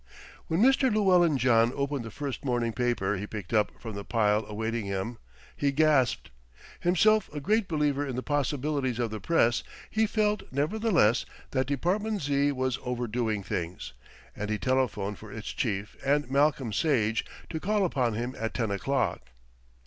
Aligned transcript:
When 0.47 0.63
Mr. 0.63 0.91
Llewellyn 0.91 1.37
John 1.37 1.71
opened 1.75 2.03
the 2.03 2.09
first 2.09 2.43
morning 2.43 2.73
paper 2.73 3.17
he 3.17 3.27
picked 3.27 3.53
up 3.53 3.71
from 3.79 3.93
the 3.93 4.03
pile 4.03 4.43
awaiting 4.47 4.87
him 4.87 5.19
he 5.55 5.71
gasped. 5.71 6.31
Himself 6.79 7.31
a 7.31 7.39
great 7.39 7.67
believer 7.67 8.03
in 8.03 8.15
the 8.15 8.23
possibilities 8.23 8.97
of 8.97 9.11
the 9.11 9.19
press, 9.19 9.61
he 9.91 10.07
felt, 10.07 10.41
nevertheless, 10.51 11.23
that 11.51 11.67
Department 11.67 12.23
Z. 12.23 12.51
was 12.53 12.79
overdoing 12.81 13.43
things, 13.43 13.93
and 14.35 14.49
he 14.49 14.57
telephoned 14.57 15.19
for 15.19 15.31
its 15.31 15.49
chief 15.53 15.95
and 16.03 16.31
Malcolm 16.31 16.73
Sage 16.73 17.23
to 17.51 17.59
call 17.59 17.85
upon 17.85 18.15
him 18.15 18.35
at 18.39 18.55
ten 18.55 18.71
o'clock. 18.71 19.29